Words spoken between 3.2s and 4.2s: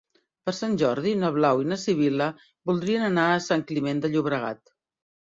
a Sant Climent de